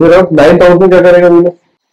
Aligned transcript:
फिर 0.00 0.12
अब 0.12 0.32
ninth 0.32 0.62
house 0.62 0.80
में 0.80 0.88
क्या 0.90 1.00
करेगा 1.00 1.28
वीनस 1.28 1.52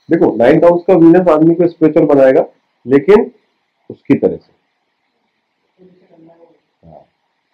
देखो 0.10 0.36
नाइन्थ 0.38 0.64
हाउस 0.64 0.84
का 0.88 0.94
वीनस 0.96 1.28
आदमी 1.30 1.54
को 1.56 1.68
स्पिरिचुअल 1.68 2.06
बनाएगा 2.06 2.46
लेकिन 2.86 3.32
उसकी 3.90 4.18
तरह 4.18 4.36
से। 4.36 4.52
हाँ। 6.84 7.00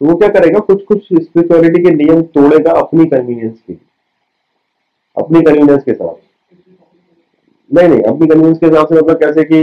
तो 0.02 0.06
वो 0.06 0.16
क्या 0.16 0.30
करेगा 0.30 0.60
कुछ 0.70 0.84
कुछ 0.86 1.04
स्पिरिचुअलिटी 1.14 1.84
के 1.84 1.92
नियम 1.96 2.22
तोड़ेगा 2.38 2.72
अपनी 2.80 3.06
कन्वीनियंस 3.06 3.60
के 3.68 3.74
अपनी 5.18 5.42
कन्वीनियंस 5.42 5.84
के 5.84 5.94
साथ। 5.94 6.16
नहीं 7.72 7.88
नहीं 7.88 8.02
अपनी 8.04 8.28
कन्वीनियंस 8.28 8.60
के 8.60 8.66
हिसाब 8.66 8.88
से 8.88 8.96
मतलब 8.96 9.20
कैसे 9.20 9.44
कि 9.44 9.62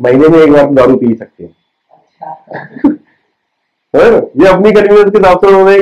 महीने 0.00 0.28
में 0.28 0.38
एक 0.38 0.52
बार 0.52 0.70
दारू 0.74 0.96
पी 0.96 1.14
सकते 1.14 1.44
हैं। 1.44 1.54
है 3.94 4.10
ना? 4.10 4.16
ये 4.16 4.48
अपनी 4.48 4.70
कन्वीनियंस 4.72 5.10
के 5.10 5.18
हिसाब 5.18 5.38
से 5.38 5.46
उन्होंने 5.46 5.80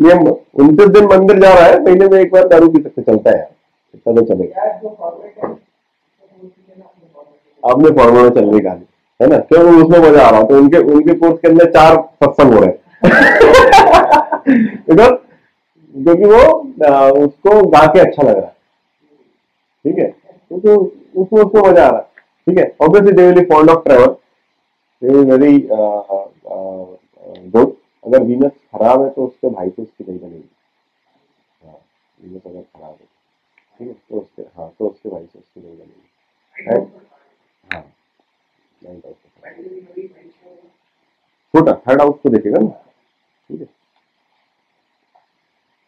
नियम 0.00 0.26
उनतीस 0.28 0.88
दिन 0.88 1.04
मंदिर 1.06 1.38
जा 1.40 1.52
रहा 1.54 1.64
है 1.64 1.82
महीने 1.84 2.06
में 2.08 2.18
एक 2.20 2.30
बार 2.32 2.46
दारू 2.48 2.68
पी 2.68 2.82
सकते 2.82 3.02
चलता 3.02 3.30
है। 3.30 3.36
यार 3.36 4.14
तो 4.14 4.22
चलेगा 4.24 4.60
आपने 7.62 7.90
फॉर्मूला 7.96 8.22
में 8.22 8.30
चलने 8.30 8.60
का 8.60 8.70
है 9.20 9.26
ना? 9.28 9.38
क्यों? 9.38 9.82
उसमें 9.82 9.98
मज़ा 10.00 10.22
आ 10.26 10.30
रहा 10.30 10.42
तो 10.42 10.56
उनके 10.58 10.78
उनके 10.92 11.14
कोर्स 11.14 11.38
के 11.40 11.48
अंदर 11.48 11.70
चार 11.72 11.96
सत्संग 12.24 12.54
हो 12.54 12.60
रहे 12.60 12.68
हैं। 12.68 12.78
क्योंकि 15.94 16.24
वो 16.24 16.38
उसको 17.24 17.62
गा 17.70 17.84
के 17.86 18.00
अच्छा 18.00 18.22
लग 18.22 18.36
रहा 18.36 18.46
है। 18.46 18.52
ठीक 19.84 19.98
है? 19.98 20.06
तो 20.06 20.76
उसको 21.16 21.36
उसको 21.36 21.68
मज़ा 21.68 21.86
आ 21.86 21.90
रहा 21.90 21.98
है। 21.98 22.04
ठीक 22.46 22.58
है? 22.58 22.72
Obviously 22.82 23.12
they 23.12 23.22
will 23.22 23.34
be 23.34 23.44
fond 23.54 23.70
of 23.70 23.82
travel 23.84 24.06
they 25.02 25.08
will 25.08 25.24
very 25.30 25.58
good 27.50 27.72
अगर 28.04 28.22
वीनस 28.24 28.52
खराब 28.72 29.02
है 29.02 29.10
तो 29.10 29.26
उसके 29.26 29.48
भाई 29.50 29.70
से 29.70 29.82
उसकी 29.82 30.04
नहीं 30.04 30.18
बनेगी। 30.20 30.48
हाँ 31.62 31.78
वीनस 32.18 32.46
अगर 32.46 32.60
खराब 32.60 32.90
है, 32.90 33.06
ठीक 33.78 33.88
है 33.88 33.94
तो 33.94 34.20
उसके 34.20 34.42
हाँ 34.42 34.68
तो 34.78 34.88
उसके 34.88 35.08
भाई 35.08 35.24
से 35.24 35.38
उसकी 35.38 35.60
नहीं 35.60 35.76
बनेगी। 35.76 36.08
है। 36.56 36.78
छोटा 41.54 41.72
थर्ड 41.86 42.00
हाउस 42.00 42.18
को 42.22 42.28
देखेगा 42.30 42.58
ना। 42.60 42.70
ठीक 42.70 43.60
है। 43.60 43.66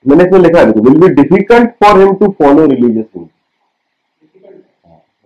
मैंने 0.04 0.24
इसमें 0.24 0.40
लिखा 0.40 0.60
है 0.60 0.66
will 0.66 0.98
be 1.00 1.08
difficult 1.14 1.70
for 1.84 1.98
him 2.00 2.14
to 2.18 2.30
follow 2.38 2.64
religious 2.66 3.06
rule 3.16 3.28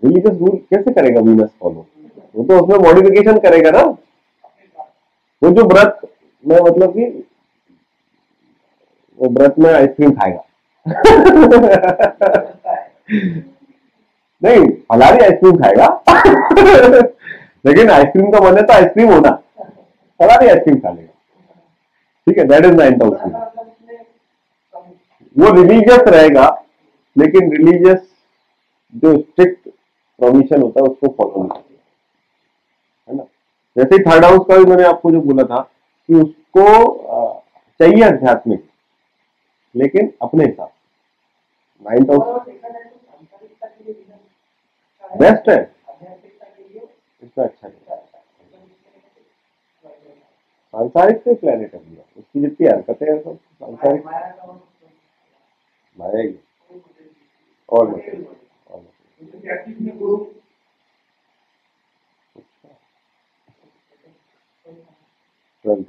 religious 0.02 0.36
rule 0.38 0.56
कैसे 0.70 0.92
करेगा 0.94 1.20
वीनस 1.22 1.50
फॉलो 1.60 1.86
वो 2.34 2.44
तो 2.44 2.58
उसमें 2.62 2.78
मॉडिफिकेशन 2.78 3.38
करेगा 3.40 3.70
ना। 3.70 3.82
वो 5.42 5.50
जो 5.50 5.64
व्रत 5.68 6.00
में 6.44 6.56
मतलब 6.56 6.92
कि 6.92 7.04
वो 9.20 9.28
व्रत 9.30 9.54
में 9.58 9.72
आइसक्रीम 9.72 10.10
खाएगा। 10.12 10.42
नहीं 14.42 14.66
हलाली 14.92 15.24
आइसक्रीम 15.24 15.56
खाएगा। 15.62 15.86
लेकिन 17.64 17.90
आइसक्रीम 17.90 18.30
का 18.32 18.40
मन 18.40 18.56
है 18.56 18.62
तो 18.62 18.72
आइसक्रीम 18.72 19.12
होना। 19.12 19.30
हलाली 20.20 20.48
आइसक्रीम 20.48 20.78
खा 20.78 20.90
लेगा। 20.90 21.12
ठीक 22.26 22.38
है 22.38 22.44
दैट 22.44 22.64
इज़ 22.64 22.76
नाइन्थ 22.76 23.02
हाउस 23.02 23.18
वो 25.36 25.50
रिलीजियस 25.52 26.02
रहेगा, 26.08 26.46
लेकिन 27.16 27.50
रिलीजियस 27.52 27.98
जो 28.94 29.16
स्ट्रिक्ट 29.18 29.68
परमिशन 30.20 30.62
होता 30.62 30.80
है, 30.80 30.86
उसको 30.86 31.06
फॉलो 31.16 31.42
नहीं 31.42 31.62
है 33.08 33.16
ना? 33.16 33.22
जैसे 33.76 33.98
थर्ड 34.02 34.24
हाउस 34.24 34.46
का 34.48 34.56
भी 34.58 34.64
मैंने 34.64 34.84
आपको 34.88 35.10
जो 35.10 35.20
बोला 35.20 35.44
था 35.44 35.68
कि 36.08 36.14
उसको 36.14 36.66
चाहिए 37.80 38.04
आध्यात्मिक, 38.04 38.64
लेकिन 39.74 40.12
अपने 40.22 40.44
हिसाब 40.44 40.70
नाइन्थ 41.82 42.10
हाउस 42.10 42.46
बेस्ट 45.20 45.48
है। 45.48 45.60
इसमें 47.22 47.44
अच्छा 47.44 47.68
सांसारिक 50.74 51.18
से 51.24 51.34
प्लेनेट 51.34 51.74
है 51.74 51.80
भैया। 51.80 52.02
उसकी 52.18 52.40
जितनी 52.40 52.66
हरकतें 52.66 53.06
हैं, 53.06 53.18
सब 53.22 53.36
सांसारिक। 53.36 54.02
और 57.68 57.88
मतलब 57.88 58.36
और 58.70 58.78
मतलब 58.78 60.34
हाउस 65.68 65.86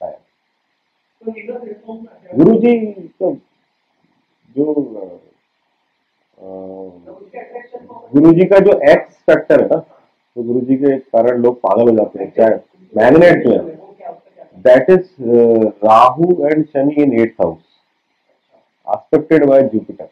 शायद 0.00 0.18
गुरु 2.36 2.54
जी 2.60 2.72
तो 3.20 3.32
जो 4.56 4.74
गुरु 8.14 8.32
जी 8.32 8.44
का 8.46 8.58
जो 8.58 8.78
एक्स 8.90 9.16
फैक्टर 9.26 9.62
है 9.62 9.68
ना 9.68 9.76
तो 9.76 10.42
गुरु 10.42 10.60
जी 10.66 10.76
के 10.76 10.98
कारण 10.98 11.42
लोग 11.42 11.54
पागल 11.60 11.90
हो 11.90 11.96
जाते 11.96 12.22
हैं, 12.22 12.30
चाहे 12.30 12.54
मैग्नेट 12.92 13.44
जो 13.46 13.52
है। 13.52 13.60
That 14.66 14.90
is 14.90 15.08
Rahu 15.84 16.26
and 16.46 16.64
Shani 16.66 17.02
in 17.02 17.12
eighth 17.20 17.40
house 17.42 17.62
aspected 18.86 19.46
by 19.48 19.62
Jupiter 19.68 20.06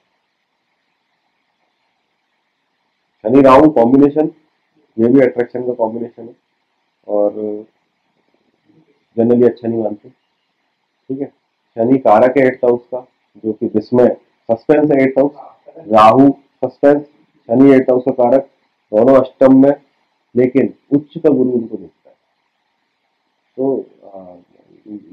Shani 3.25 3.41
Rahu 3.43 3.71
combination 3.79 4.31
ये 4.97 5.09
भी 5.13 5.21
अट्रैक्शन 5.21 5.67
का 5.67 5.73
कॉम्बिनेशन 5.75 6.23
है। 6.23 6.35
जनरली 9.17 9.47
अच्छा 9.47 9.69
नहीं 9.69 9.83
मानते। 9.83 10.09
ठीक 10.09 11.21
है? 11.21 11.27
शनि 11.77 11.99
कारक 11.99 12.39
है 12.39 12.47
एट्थ 12.47 12.65
हाउस 12.65 12.81
का, 12.95 13.07
जो 13.45 13.53
कि 13.53 13.67
विस्मय 13.67 14.17
सस्पेंस 14.49 14.91
है 14.91 15.03
eighth 15.03 15.19
house 15.19 15.33
Rahu 15.93 16.29
suspense 16.65 17.03
Shani 17.03 17.73
eighth 17.75 17.91
house 17.91 18.03
का 18.09 18.13
कारक 18.23 18.49
दोनों 18.93 19.15
अष्टम 19.21 19.61
में, 19.63 19.73
लेकिन 20.35 20.75
उच्च 20.93 21.17
का 21.17 21.31
गुरु 21.31 21.51
उनको 21.51 21.77
देखता 21.77 22.11
है। 22.11 22.17
तो 23.57 23.85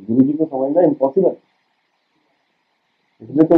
गुरु 0.07 0.23
जी 0.23 0.33
को 0.33 0.45
समझना 0.45 0.81
इम्पॉसिबल 0.81 1.35
इसलिए 3.21 3.43
तो 3.47 3.55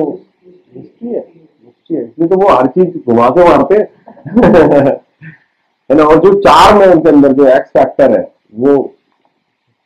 हिस्ट्री 0.75 1.09
है 1.09 1.19
हिस्ट्री 1.19 1.97
है। 1.97 2.03
इसलिए 2.03 2.27
तो 2.27 2.35
वो 2.35 2.47
हर 2.49 2.67
चीज़ 2.67 2.97
घुमा 2.99 3.29
के 3.29 3.43
मारते 3.49 3.75
है। 3.79 5.01
ना? 5.89 6.03
और 6.03 6.19
जो 6.19 6.33
चार 6.41 6.77
में 6.77 6.85
उनके 6.87 7.09
अंदर 7.09 7.33
जो 7.33 7.47
एक्स 7.47 7.69
फैक्टर 7.69 8.19
है 8.19 8.36
वो 8.53 8.73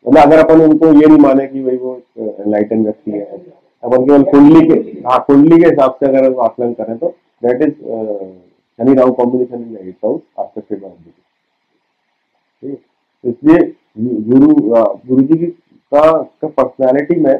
मतलब 0.06 0.22
अगर 0.22 0.40
अपन 0.40 0.62
उनको 0.62 0.88
ये 0.94 1.08
नहीं 1.08 1.18
माने 1.20 1.48
कि 1.48 1.64
भाई 1.64 1.78
वो 1.78 1.96
एनलाइटन 2.20 2.84
व्यक्ति 2.84 3.12
है 3.12 3.24
अपन 3.84 4.06
केवल 4.06 4.24
कुंडली 4.32 4.68
के 4.68 4.80
हाँ 5.08 5.20
कुंडली 5.28 5.58
के 5.62 5.70
हिसाब 5.70 5.98
से 6.00 6.08
अगर 6.08 6.34
आकलन 6.44 6.74
करें 6.74 6.98
तो 6.98 7.08
that 7.44 7.62
is 7.62 7.74
Shani 7.74 8.94
Rahu 8.96 9.12
combination 9.14 9.62
in 9.62 9.88
eight 9.88 9.96
house 10.06 10.22
after 10.40 10.62
ठीक 10.62 10.84
है? 12.64 12.78
इसलिए 13.24 13.58
गुरु 13.98 14.54
गुरु 15.08 15.22
जी 15.22 15.38
की 15.38 15.48
का, 15.94 16.12
पर्सनैलिटी 16.46 17.20
में 17.20 17.34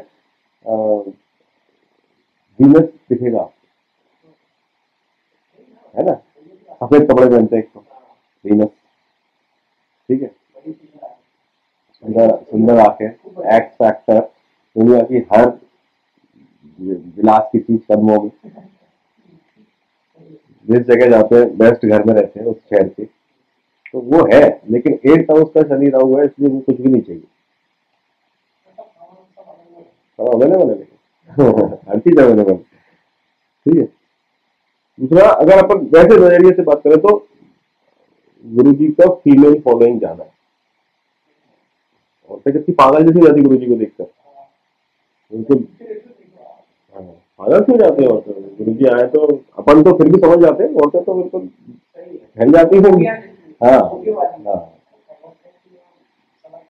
वीनस 2.60 2.88
दिखेगा। 3.10 3.48
है 5.94 6.04
ना? 6.04 6.14
सफ़ेद 6.82 7.10
कपड़े 7.10 7.28
पहनते 7.28 7.56
हैं 7.56 7.62
एक 7.62 7.70
तो 7.74 7.84
वीनस 8.44 8.68
ठीक 10.08 10.22
है? 10.22 10.30
सुंदर 12.04 12.36
सुंदर 12.50 12.78
आँखें 12.78 13.06
एक्स 13.56 13.74
फैक्टर 13.74 14.20
दुनिया 14.76 15.02
की 15.02 15.18
हर 15.32 15.58
विलास 16.80 17.48
की 17.52 17.58
चीज़ 17.58 17.80
कदमों 17.92 18.22
में 18.22 18.30
जिस 20.68 20.80
जगह 20.80 21.10
जाते 21.10 21.36
हैं 21.36 21.58
बेस्ट 21.58 21.86
घर 21.86 22.04
में 22.04 22.14
रहते 22.14 22.40
हैं, 22.40 22.46
उस 22.46 22.56
शहर 22.56 22.88
के। 22.88 23.04
तो 23.04 24.00
वो 24.00 24.24
है, 24.32 24.60
लेकिन 24.70 24.92
एट 24.92 25.30
हाउस 25.30 25.50
का 25.54 25.62
शनि 25.62 25.88
राहु 25.90 26.18
है, 26.18 26.24
इसलिए 26.24 26.48
वो 26.48 26.60
कुछ 26.60 26.80
भी 26.80 26.90
नहीं 26.90 27.02
चाहिए। 27.02 27.22
अवेलेबल 30.20 30.70
है 30.70 30.78
लेकिन। 30.78 31.78
हर 31.88 31.98
चीज़ 31.98 32.20
अवेलेबल 32.20 32.56
ठीक 32.56 33.76
है? 33.76 33.88
दूसरा, 35.00 35.28
अगर 35.28 35.64
अपन 35.64 35.86
वैसे 35.94 36.16
नज़रिए 36.16 36.50
से 36.50 36.62
बात 36.62 36.82
करें 36.84 36.98
तो 36.98 37.28
गुरु 38.46 38.72
जी 38.72 38.88
का 38.88 39.14
फीमेल 39.14 39.60
फॉलोइंग 39.60 40.00
जाना 40.00 40.24
है। 40.24 40.31
औरतें 42.42 42.52
कितनी 42.52 42.74
पागल 42.74 43.04
जैसी 43.04 43.20
जाती 43.26 43.42
गुरु 43.42 43.56
जी 43.56 43.66
को 43.66 43.74
देखकर। 43.76 44.06
उनको 45.32 45.54
हाँ, 45.54 47.02
पागल 47.38 47.60
क्यों 47.60 47.76
जाते 47.78 48.02
हैं 48.02 48.08
औरतें? 48.10 48.32
गुरु 48.58 48.72
जी 48.72 48.84
आए 48.86 49.06
तो 49.08 49.26
अपन 49.58 49.82
तो 49.82 49.92
फिर 49.98 50.08
भी 50.12 50.18
समझ 50.20 50.38
जाते 50.40 50.64
हैं 50.64 50.74
औरतें 50.74 51.04
तो 51.04 51.14
बिल्कुल 51.14 51.48
फैल 52.38 52.52
जाती 52.52 52.76
होंगी। 52.78 53.06
हाँ 53.06 53.72
हाँ। 53.72 54.56